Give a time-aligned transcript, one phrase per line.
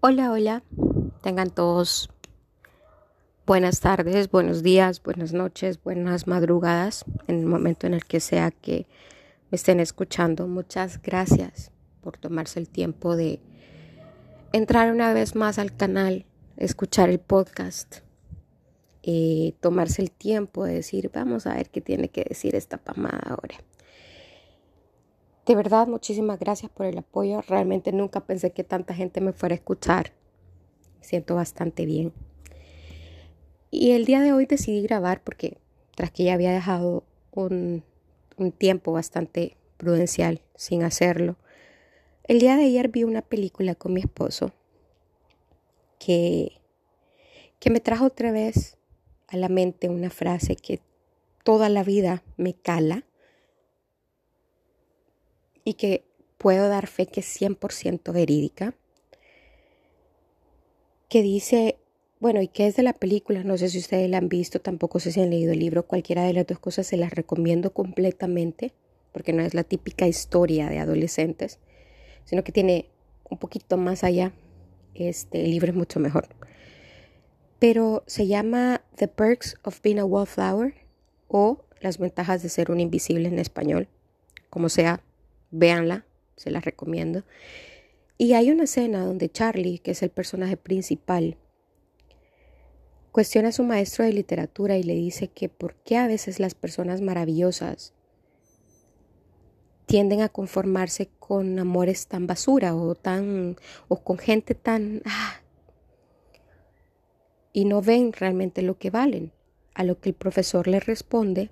[0.00, 0.62] Hola, hola.
[1.22, 2.08] Tengan todos
[3.46, 8.50] buenas tardes, buenos días, buenas noches, buenas madrugadas en el momento en el que sea
[8.50, 8.86] que
[9.50, 10.46] me estén escuchando.
[10.46, 13.40] Muchas gracias por tomarse el tiempo de
[14.52, 16.24] entrar una vez más al canal,
[16.56, 17.98] escuchar el podcast,
[19.06, 23.20] y tomarse el tiempo de decir, vamos a ver qué tiene que decir esta pamada
[23.26, 23.56] ahora.
[25.44, 27.42] De verdad, muchísimas gracias por el apoyo.
[27.42, 30.12] Realmente nunca pensé que tanta gente me fuera a escuchar.
[31.00, 32.14] Me siento bastante bien.
[33.70, 35.58] Y el día de hoy decidí grabar porque
[35.94, 37.84] tras que ya había dejado un,
[38.38, 41.36] un tiempo bastante prudencial sin hacerlo,
[42.26, 44.52] el día de ayer vi una película con mi esposo
[45.98, 46.52] que,
[47.58, 48.78] que me trajo otra vez
[49.34, 50.80] a la mente una frase que
[51.42, 53.04] toda la vida me cala
[55.64, 56.04] y que
[56.38, 58.74] puedo dar fe que es 100% verídica,
[61.08, 61.78] que dice,
[62.20, 65.00] bueno, y que es de la película, no sé si ustedes la han visto, tampoco
[65.00, 68.72] sé si han leído el libro, cualquiera de las dos cosas se las recomiendo completamente,
[69.12, 71.58] porque no es la típica historia de adolescentes,
[72.24, 72.88] sino que tiene
[73.28, 74.32] un poquito más allá,
[74.94, 76.28] este el libro es mucho mejor.
[77.58, 80.74] Pero se llama The Perks of Being a Wallflower
[81.28, 83.88] o Las ventajas de ser un invisible en español,
[84.48, 85.02] como sea,
[85.50, 87.24] véanla, se la recomiendo.
[88.16, 91.36] Y hay una escena donde Charlie, que es el personaje principal,
[93.12, 96.54] cuestiona a su maestro de literatura y le dice que por qué a veces las
[96.54, 97.92] personas maravillosas
[99.86, 103.56] tienden a conformarse con amores tan basura o tan
[103.88, 105.40] o con gente tan ah,
[107.54, 109.32] y no ven realmente lo que valen.
[109.74, 111.50] A lo que el profesor le responde,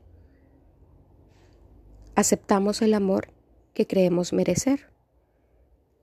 [2.14, 3.28] aceptamos el amor
[3.72, 4.90] que creemos merecer.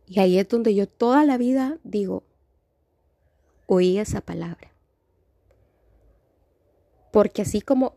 [0.07, 2.23] Y ahí es donde yo toda la vida digo,
[3.67, 4.71] oí esa palabra.
[7.11, 7.95] Porque así como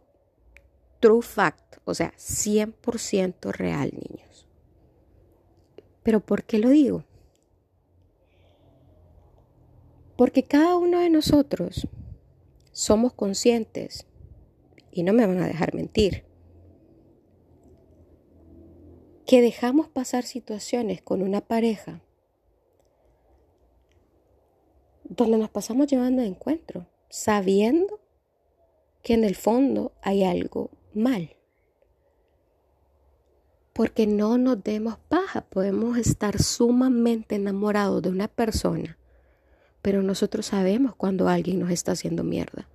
[1.00, 4.46] true fact, o sea, 100% real, niños.
[6.02, 7.04] Pero ¿por qué lo digo?
[10.22, 11.88] Porque cada uno de nosotros
[12.70, 14.06] somos conscientes,
[14.92, 16.24] y no me van a dejar mentir,
[19.26, 22.04] que dejamos pasar situaciones con una pareja
[25.02, 27.98] donde nos pasamos llevando de encuentro, sabiendo
[29.02, 31.34] que en el fondo hay algo mal.
[33.72, 39.00] Porque no nos demos paja, podemos estar sumamente enamorados de una persona,
[39.82, 42.68] pero nosotros sabemos cuando alguien nos está haciendo mierda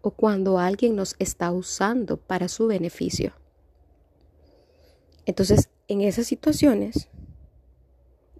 [0.00, 3.34] o cuando alguien nos está usando para su beneficio.
[5.26, 7.08] Entonces, en esas situaciones,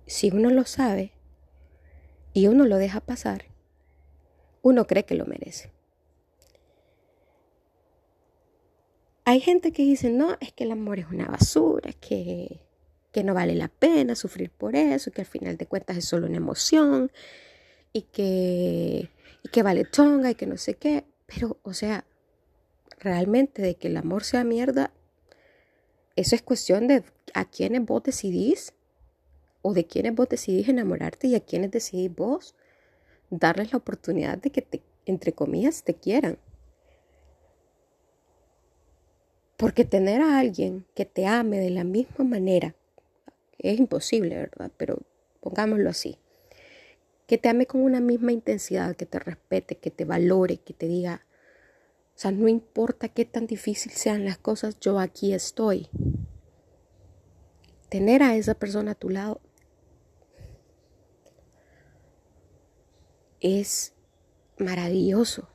[0.06, 1.12] si uno lo sabe
[2.32, 3.46] y uno lo deja pasar,
[4.62, 5.70] uno cree que lo merece.
[9.26, 12.60] Hay gente que dice, no, es que el amor es una basura, que,
[13.10, 16.26] que no vale la pena sufrir por eso, que al final de cuentas es solo
[16.26, 17.10] una emoción
[17.94, 19.09] y que,
[19.43, 21.05] y que vale chonga y que no sé qué.
[21.27, 22.05] Pero, o sea,
[22.99, 24.93] realmente de que el amor sea mierda,
[26.16, 28.75] eso es cuestión de a quiénes vos decidís
[29.62, 32.55] o de quiénes vos decidís enamorarte y a quiénes decidís vos
[33.31, 36.38] darles la oportunidad de que te, entre comillas, te quieran.
[39.56, 42.75] Porque tener a alguien que te ame de la misma manera
[43.59, 44.72] es imposible, ¿verdad?
[44.76, 44.99] Pero
[45.41, 46.19] pongámoslo así.
[47.26, 50.86] Que te ame con una misma intensidad, que te respete, que te valore, que te
[50.86, 51.26] diga,
[52.14, 55.88] o sea, no importa qué tan difícil sean las cosas, yo aquí estoy.
[57.88, 59.40] Tener a esa persona a tu lado
[63.40, 63.94] es
[64.58, 65.48] maravilloso.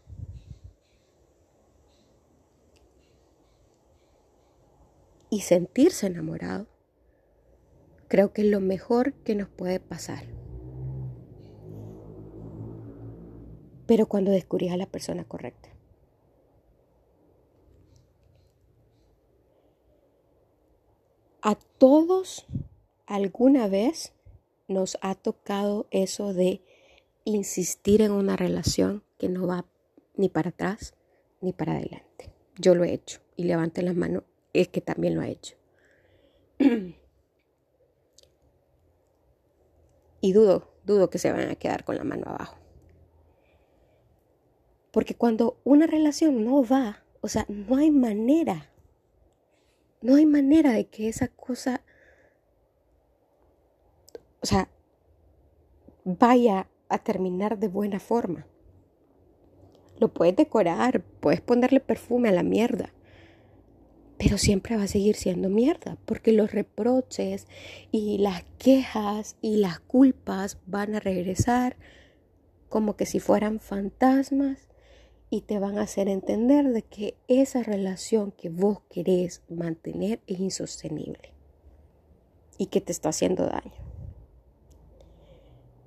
[5.29, 6.67] Y sentirse enamorado
[8.08, 10.39] creo que es lo mejor que nos puede pasar.
[13.90, 15.68] Pero cuando descubrí a la persona correcta.
[21.41, 22.46] A todos
[23.08, 24.14] alguna vez
[24.68, 26.62] nos ha tocado eso de
[27.24, 29.66] insistir en una relación que no va
[30.16, 30.94] ni para atrás
[31.42, 32.30] ni para adelante.
[32.59, 35.56] Yo lo he hecho y levante la mano el que también lo ha hecho.
[40.22, 42.69] y dudo, dudo que se van a quedar con la mano abajo.
[44.91, 48.70] Porque cuando una relación no va o sea, no hay manera,
[50.02, 51.82] no hay manera de que esa cosa,
[54.41, 54.70] o sea,
[56.06, 58.47] vaya a terminar de buena forma.
[59.97, 62.94] Lo puedes decorar, puedes ponerle perfume a la mierda,
[64.18, 67.47] pero siempre va a seguir siendo mierda, porque los reproches
[67.92, 71.76] y las quejas y las culpas van a regresar
[72.70, 74.69] como que si fueran fantasmas
[75.29, 80.40] y te van a hacer entender de que esa relación que vos querés mantener es
[80.40, 81.34] insostenible
[82.58, 83.72] y que te está haciendo daño.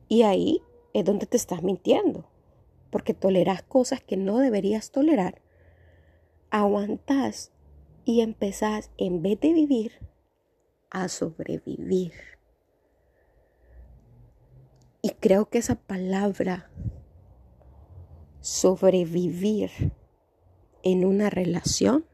[0.08, 0.62] Y ahí
[0.92, 2.26] es donde te estás mintiendo,
[2.90, 5.40] porque toleras cosas que no deberías tolerar,
[6.50, 7.50] aguantás
[8.04, 9.92] y empezás, en vez de vivir,
[10.90, 12.12] a sobrevivir.
[15.00, 16.70] Y creo que esa palabra,
[18.42, 19.70] sobrevivir
[20.82, 22.04] en una relación,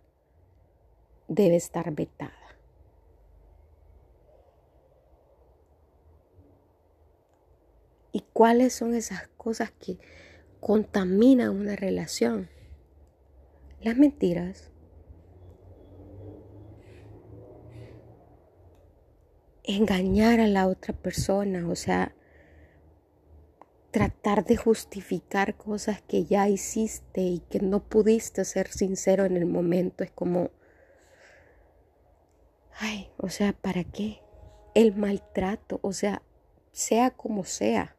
[1.26, 2.32] debe estar vetada.
[8.12, 9.98] ¿Y cuáles son esas cosas que
[10.60, 12.48] contaminan una relación?
[13.81, 14.70] Las mentiras,
[19.64, 22.14] engañar a la otra persona, o sea,
[23.90, 29.46] tratar de justificar cosas que ya hiciste y que no pudiste ser sincero en el
[29.46, 30.50] momento, es como,
[32.79, 34.20] ay, o sea, ¿para qué?
[34.75, 36.23] El maltrato, o sea,
[36.73, 37.96] sea como sea,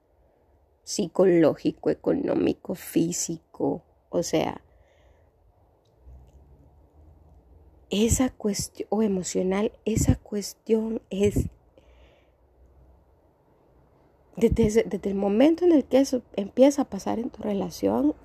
[0.83, 4.62] psicológico, económico, físico, o sea,
[7.89, 11.50] esa cuestión, o emocional, esa cuestión es
[14.35, 18.15] desde, el momento en el que eso empieza a pasar en tu relación,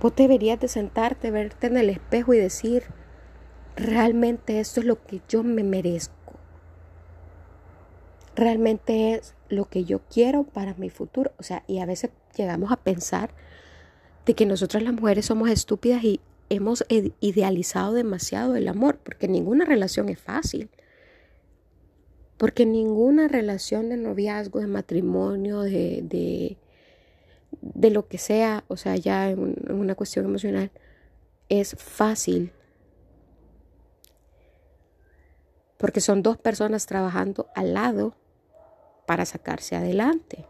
[0.00, 2.84] vos deberías de sentarte, verte en el espejo y decir,
[3.76, 6.14] realmente esto es lo que yo me merezco.
[8.34, 11.32] Realmente es lo que yo quiero para mi futuro.
[11.38, 13.30] O sea, y a veces llegamos a pensar
[14.26, 16.20] de que nosotras las mujeres somos estúpidas y
[16.50, 16.84] hemos
[17.20, 20.68] idealizado demasiado el amor, porque ninguna relación es fácil.
[22.36, 26.58] Porque ninguna relación de noviazgo, de matrimonio, de, de,
[27.60, 30.70] de lo que sea, o sea, ya en, una cuestión emocional,
[31.48, 32.52] es fácil.
[35.78, 38.14] Porque son dos personas trabajando al lado
[39.06, 40.46] para sacarse adelante.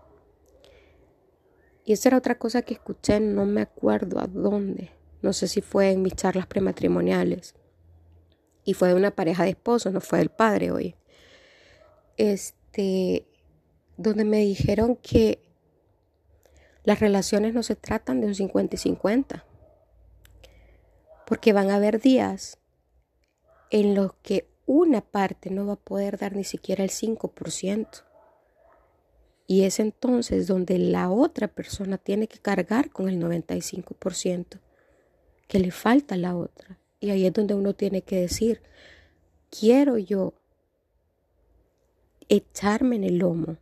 [1.84, 4.90] Y esa era otra cosa que escuché, no me acuerdo a dónde.
[5.22, 7.54] No sé si fue en mis charlas prematrimoniales.
[8.64, 10.96] Y fue de una pareja de esposos, no fue del padre hoy
[12.16, 13.26] este,
[13.96, 15.40] donde me dijeron que
[16.84, 19.44] las relaciones no se tratan de un 50 y 50,
[21.26, 22.58] porque van a haber días
[23.70, 28.04] en los que una parte no va a poder dar ni siquiera el 5%.
[29.48, 34.60] Y es entonces donde la otra persona tiene que cargar con el 95%
[35.46, 36.78] que le falta a la otra.
[36.98, 38.62] Y ahí es donde uno tiene que decir,
[39.50, 40.34] quiero yo
[42.28, 43.58] echarme en el lomo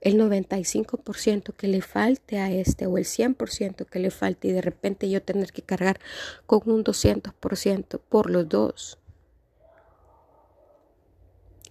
[0.00, 4.62] el 95% que le falte a este o el 100% que le falte y de
[4.62, 6.00] repente yo tener que cargar
[6.46, 8.98] con un 200% por los dos.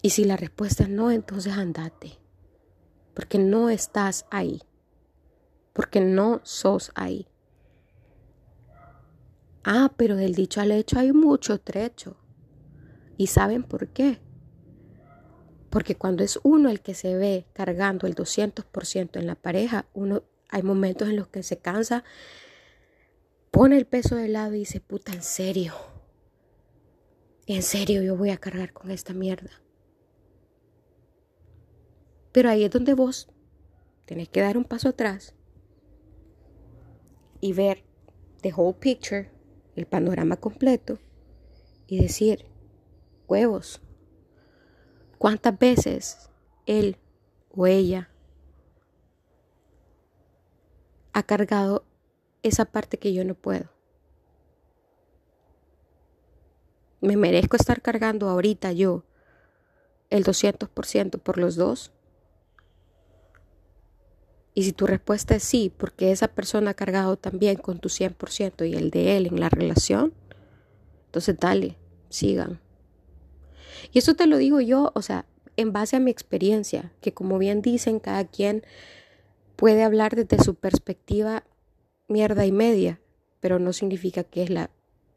[0.01, 2.19] Y si la respuesta es no, entonces andate.
[3.13, 4.62] Porque no estás ahí.
[5.74, 7.27] Porque no sos ahí.
[9.63, 12.15] Ah, pero del dicho al hecho hay mucho trecho.
[13.17, 14.22] ¿Y saben por qué?
[15.69, 20.23] Porque cuando es uno el que se ve cargando el 200% en la pareja, uno
[20.49, 22.03] hay momentos en los que se cansa,
[23.51, 25.73] pone el peso de lado y dice, puta, en serio.
[27.45, 29.51] En serio yo voy a cargar con esta mierda.
[32.31, 33.29] Pero ahí es donde vos
[34.05, 35.35] tenés que dar un paso atrás
[37.41, 37.83] y ver
[38.41, 39.31] the whole picture,
[39.75, 40.99] el panorama completo
[41.88, 42.45] y decir,
[43.27, 43.81] huevos,
[45.19, 46.29] ¿Cuántas veces
[46.65, 46.95] él
[47.51, 48.09] o ella
[51.11, 51.83] ha cargado
[52.41, 53.69] esa parte que yo no puedo?
[57.01, 59.03] ¿Me merezco estar cargando ahorita yo
[60.09, 61.91] el 200% por los dos?
[64.53, 68.69] Y si tu respuesta es sí, porque esa persona ha cargado también con tu 100%
[68.69, 70.13] y el de él en la relación,
[71.07, 72.61] entonces dale, sigan.
[73.91, 75.25] Y eso te lo digo yo, o sea,
[75.57, 78.63] en base a mi experiencia, que como bien dicen, cada quien
[79.55, 81.43] puede hablar desde su perspectiva
[82.07, 83.00] mierda y media.
[83.41, 84.69] pero no significa que es la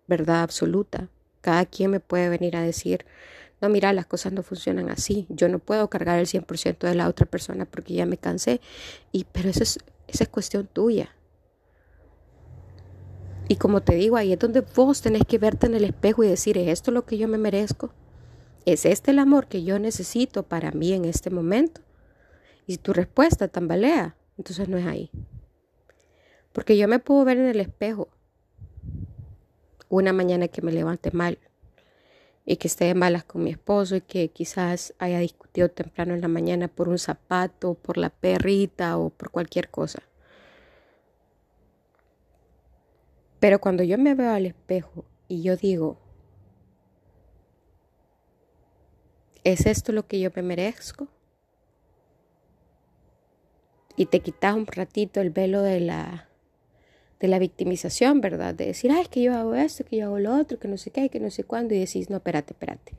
[0.06, 1.08] verdad absoluta.
[1.40, 3.04] Cada quien me puede venir a decir,
[3.60, 5.26] no, mira, las cosas no funcionan así.
[5.28, 8.60] Yo no puedo cargar el 100% de la otra persona porque ya me cansé.
[9.10, 11.14] Y, pero eso es, esa es cuestión tuya.
[13.48, 16.28] Y como te digo, ahí es donde vos tenés que verte en el espejo y
[16.28, 17.92] decir, ¿es esto lo que yo me merezco?
[18.64, 21.80] ¿Es este el amor que yo necesito para mí en este momento?
[22.66, 25.10] Y si tu respuesta tambalea, entonces no es ahí.
[26.52, 28.08] Porque yo me puedo ver en el espejo
[29.88, 31.38] una mañana que me levante mal
[32.44, 36.20] y que esté de malas con mi esposo y que quizás haya discutido temprano en
[36.20, 40.02] la mañana por un zapato, por la perrita o por cualquier cosa.
[43.40, 45.98] Pero cuando yo me veo al espejo y yo digo,
[49.44, 51.08] ¿es esto lo que yo me merezco?
[53.96, 56.28] Y te quitas un ratito el velo de la
[57.22, 58.52] de la victimización, ¿verdad?
[58.52, 60.76] De decir, ay, es que yo hago esto, que yo hago lo otro, que no
[60.76, 62.94] sé qué, que no sé cuándo, y decís, no, espérate, espérate.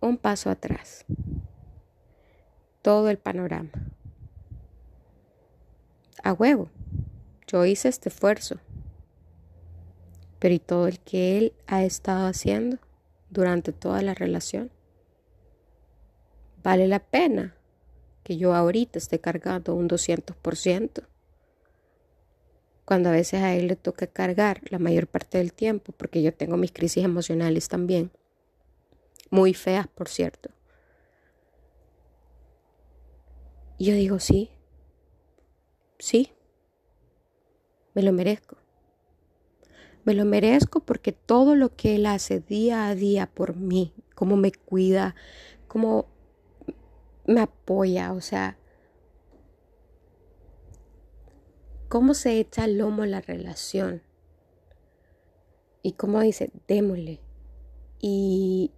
[0.00, 1.04] Un paso atrás.
[2.82, 3.72] Todo el panorama.
[6.22, 6.70] A huevo.
[7.48, 8.60] Yo hice este esfuerzo.
[10.38, 12.78] Pero ¿y todo el que él ha estado haciendo
[13.28, 14.70] durante toda la relación?
[16.68, 17.56] ¿Vale la pena
[18.22, 21.08] que yo ahorita esté cargando un 200%?
[22.84, 26.34] cuando a veces a él le toca cargar la mayor parte del tiempo, porque yo
[26.34, 28.10] tengo mis crisis emocionales también,
[29.30, 30.50] muy feas, por cierto.
[33.78, 34.50] Y yo digo, sí,
[35.98, 36.34] sí,
[37.94, 38.58] me lo merezco.
[40.04, 44.36] Me lo merezco porque todo lo que él hace día a día por mí, cómo
[44.36, 45.14] me cuida,
[45.66, 46.17] cómo
[47.28, 48.56] me apoya, o sea,
[51.88, 54.02] cómo se echa al lomo la relación.
[55.82, 57.20] Y cómo dice, démosle.
[58.00, 58.72] Y,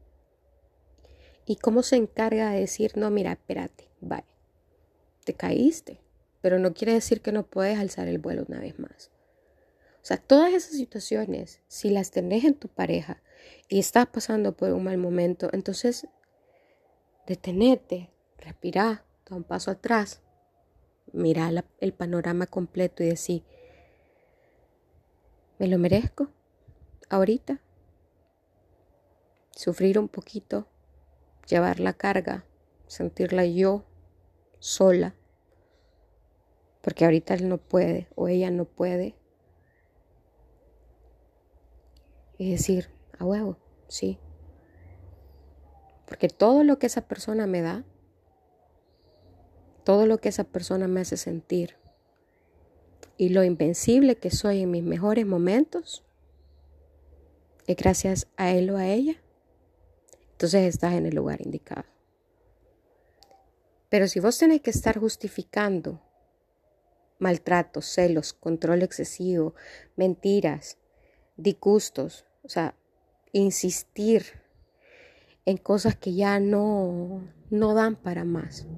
[1.46, 4.26] y cómo se encarga de decir, no, mira, espérate, vaya,
[5.24, 6.00] te caíste,
[6.40, 9.10] pero no quiere decir que no puedes alzar el vuelo una vez más.
[10.02, 13.22] O sea, todas esas situaciones, si las tenés en tu pareja
[13.68, 16.08] y estás pasando por un mal momento, entonces
[17.26, 20.22] detenete, respira, da un paso atrás
[21.12, 23.44] mirar el panorama completo y decir,
[25.58, 26.28] ¿me lo merezco
[27.08, 27.60] ahorita?
[29.52, 30.68] Sufrir un poquito,
[31.46, 32.44] llevar la carga,
[32.86, 33.84] sentirla yo
[34.58, 35.14] sola,
[36.82, 39.16] porque ahorita él no puede o ella no puede.
[42.38, 44.18] Y decir, a huevo, sí.
[46.06, 47.84] Porque todo lo que esa persona me da,
[49.90, 51.74] todo lo que esa persona me hace sentir
[53.16, 56.04] y lo invencible que soy en mis mejores momentos,
[57.66, 59.20] es gracias a él o a ella,
[60.30, 61.86] entonces estás en el lugar indicado.
[63.88, 66.00] Pero si vos tenés que estar justificando
[67.18, 69.56] maltratos, celos, control excesivo,
[69.96, 70.78] mentiras,
[71.36, 72.76] disgustos, o sea,
[73.32, 74.24] insistir
[75.46, 78.68] en cosas que ya no, no dan para más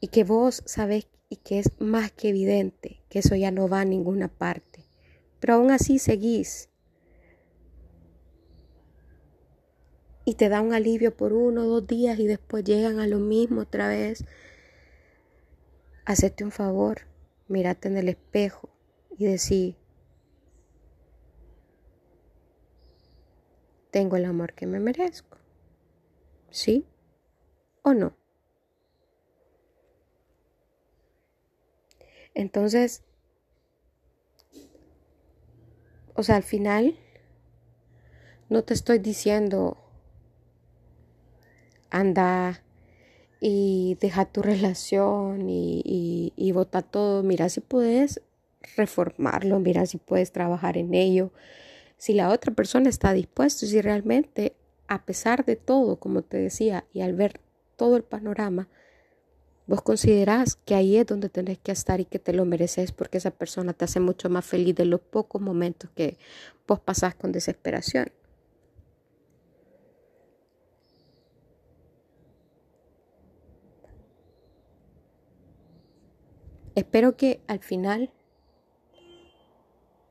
[0.00, 3.80] y que vos sabés y que es más que evidente que eso ya no va
[3.80, 4.84] a ninguna parte,
[5.38, 6.68] pero aún así seguís.
[10.24, 13.18] Y te da un alivio por uno o dos días y después llegan a lo
[13.18, 14.24] mismo otra vez.
[16.04, 17.02] Hacete un favor,
[17.48, 18.70] mírate en el espejo
[19.16, 19.76] y decí,
[23.90, 25.38] tengo el amor que me merezco.
[26.50, 26.86] ¿Sí
[27.82, 28.19] o no?
[32.34, 33.02] Entonces,
[36.14, 36.98] o sea, al final,
[38.48, 39.78] no te estoy diciendo,
[41.90, 42.62] anda
[43.40, 47.22] y deja tu relación y, y, vota todo.
[47.22, 48.20] Mira si puedes
[48.76, 51.32] reformarlo, mira si puedes trabajar en ello.
[51.96, 54.54] Si la otra persona está dispuesta, si realmente,
[54.88, 57.40] a pesar de todo, como te decía, y al ver
[57.76, 58.68] todo el panorama,
[59.70, 63.18] Vos considerás que ahí es donde tenés que estar y que te lo mereces porque
[63.18, 66.18] esa persona te hace mucho más feliz de los pocos momentos que
[66.66, 68.10] vos pasás con desesperación.
[76.74, 78.10] Espero que al final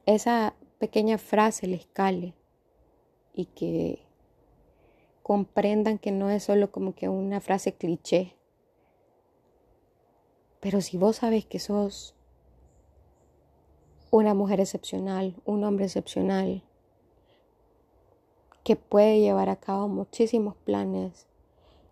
[0.06, 2.34] esa pequeña frase les cale
[3.34, 4.06] y que
[5.22, 8.39] comprendan que no es solo como que una frase cliché,
[10.60, 12.16] pero si vos sabes que sos
[14.12, 16.64] una mujer excepcional, un hombre excepcional,
[18.64, 21.28] que puede llevar a cabo muchísimos planes.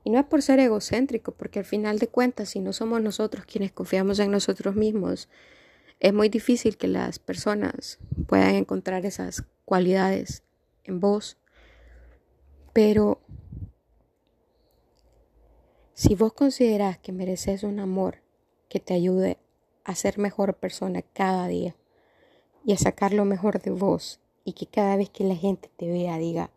[0.04, 3.46] Y no es por ser egocéntrico, porque al final de cuentas, si no somos nosotros
[3.46, 5.30] quienes confiamos en nosotros mismos,
[6.00, 10.44] es muy difícil que las personas puedan encontrar esas cualidades
[10.84, 11.38] en vos.
[12.74, 13.22] Pero
[15.94, 18.27] si vos considerás que mereces un amor
[18.70, 19.38] que te ayude
[19.84, 21.76] a ser mejor persona cada día
[22.66, 25.88] y a sacar lo mejor de vos y que cada vez que la gente te
[25.88, 26.52] vea diga,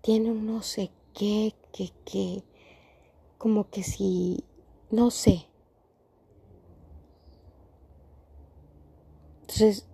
[0.00, 2.42] tiene un no sé qué, que, que,
[3.38, 4.44] como que si,
[4.90, 5.46] no sé.
[9.42, 9.86] Entonces,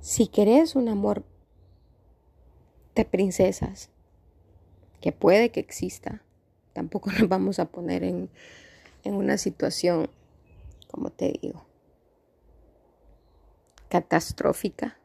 [0.00, 1.24] si querés un amor
[2.94, 3.90] de princesas,
[5.00, 6.22] que puede que exista,
[6.78, 8.30] tampoco nos vamos a poner en,
[9.02, 10.08] en una situación,
[10.86, 11.66] como te digo,
[13.88, 14.96] catastrófica.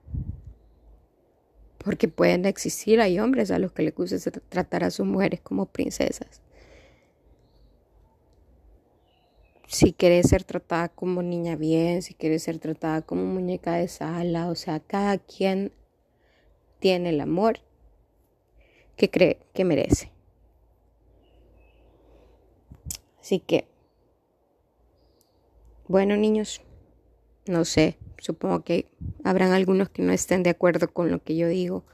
[1.79, 4.17] Porque pueden existir, hay hombres a los que les gusta
[4.49, 6.41] tratar a sus mujeres como princesas.
[9.67, 14.47] Si quieres ser tratada como niña bien, si quieres ser tratada como muñeca de sala,
[14.47, 15.73] o sea, cada quien
[16.79, 17.59] tiene el amor
[18.95, 20.12] que cree que merece.
[23.23, 23.69] Así que,
[25.87, 26.61] bueno niños,
[27.47, 28.91] no sé, supongo que
[29.23, 31.85] habrán algunos que no estén de acuerdo con lo que yo digo.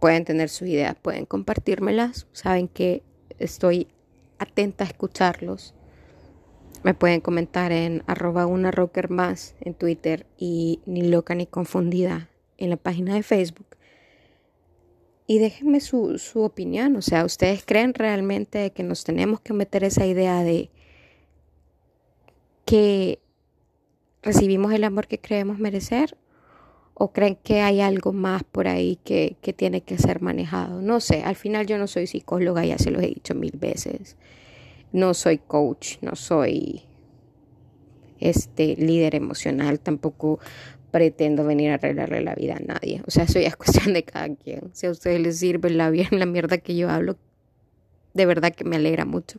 [0.00, 2.26] Pueden tener sus ideas, pueden compartírmelas.
[2.32, 3.02] Saben que
[3.38, 3.88] estoy
[4.38, 5.74] atenta a escucharlos.
[6.82, 12.30] Me pueden comentar en arroba una rocker más en Twitter y ni loca ni confundida
[12.56, 13.76] en la página de Facebook
[15.30, 16.96] y déjenme su, su opinión.
[16.96, 20.70] O sea, ¿ustedes creen realmente que nos tenemos que meter esa idea de
[22.64, 23.20] que
[24.22, 26.16] recibimos el amor que creemos merecer?
[26.94, 30.80] ¿O creen que hay algo más por ahí que, que tiene que ser manejado?
[30.80, 34.16] No sé, al final yo no soy psicóloga, ya se los he dicho mil veces.
[34.92, 36.84] No soy coach, no soy
[38.18, 40.40] este líder emocional, tampoco
[40.90, 43.02] pretendo venir a arreglarle la vida a nadie.
[43.06, 44.70] O sea, eso ya es cuestión de cada quien.
[44.72, 47.16] Si a ustedes les sirve la, la mierda que yo hablo,
[48.14, 49.38] de verdad que me alegra mucho.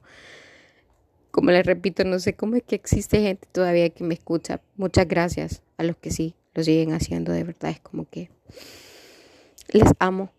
[1.32, 4.62] Como les repito, no sé cómo es que existe gente todavía que me escucha.
[4.78, 7.32] Muchas gracias a los que sí lo siguen haciendo.
[7.32, 8.30] De verdad es como que
[9.72, 10.32] les amo.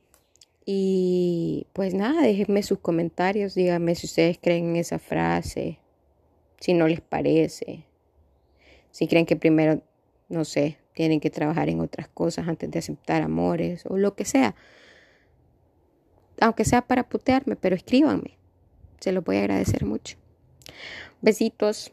[0.66, 3.54] Y pues nada, déjenme sus comentarios.
[3.54, 5.78] Díganme si ustedes creen en esa frase.
[6.58, 7.84] Si no les parece.
[8.90, 9.82] Si creen que primero,
[10.28, 14.24] no sé, tienen que trabajar en otras cosas antes de aceptar amores o lo que
[14.24, 14.54] sea.
[16.40, 18.38] Aunque sea para putearme, pero escríbanme.
[19.00, 20.16] Se los voy a agradecer mucho.
[21.20, 21.92] Besitos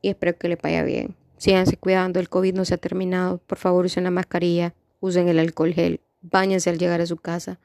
[0.00, 1.16] y espero que les vaya bien.
[1.36, 3.38] Síganse cuidando, el COVID no se ha terminado.
[3.38, 7.58] Por favor, usen la mascarilla, usen el alcohol gel, bañense al llegar a su casa.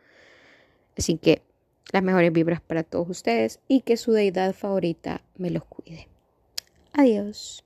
[0.98, 1.44] Así que
[1.92, 6.08] las mejores vibras para todos ustedes y que su deidad favorita me los cuide.
[6.94, 7.64] Adiós.